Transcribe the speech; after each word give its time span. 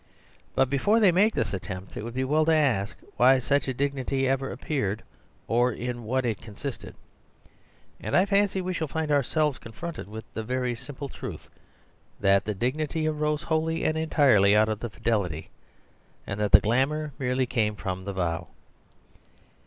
But 0.55 0.67
before 0.67 0.99
they 0.99 1.11
make 1.11 1.35
this 1.35 1.53
attempt, 1.53 1.95
it 1.95 2.01
would 2.03 2.15
be 2.15 2.23
well 2.23 2.43
to 2.45 2.51
ask 2.55 2.97
why 3.17 3.37
such 3.37 3.67
a 3.67 3.73
dignity 3.75 4.27
ever 4.27 4.51
ap 4.51 4.61
peared 4.61 5.03
or 5.47 5.71
in 5.71 6.05
what 6.05 6.25
it 6.25 6.41
consisted. 6.41 6.95
And 7.99 8.17
I 8.17 8.25
fancy 8.25 8.61
we 8.61 8.73
shall 8.73 8.87
find 8.87 9.11
ourselves 9.11 9.59
confronted 9.59 10.07
with 10.07 10.25
the 10.33 10.41
very 10.41 10.73
simple 10.73 11.07
truth, 11.07 11.51
that 12.19 12.45
the 12.45 12.55
dignity 12.55 13.07
arose 13.07 13.43
wholly 13.43 13.83
and 13.85 13.95
entirely 13.95 14.55
out 14.55 14.69
of 14.69 14.79
the 14.79 14.89
fidelity; 14.89 15.51
and 16.25 16.39
that 16.39 16.51
the 16.51 16.61
glamour 16.61 17.13
merely 17.19 17.45
came 17.45 17.75
from 17.75 18.03
the 18.05 18.13
vow. 18.13 18.47